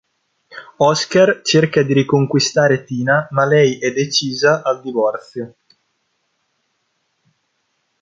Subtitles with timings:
[0.77, 5.53] Oskar cerca di riconquistare Tina ma lei è decisa al divorzio.